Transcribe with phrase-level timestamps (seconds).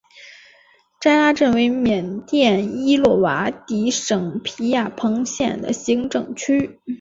[0.99, 6.79] 斋拉镇为缅甸伊洛瓦底省皮亚朋县的行政区。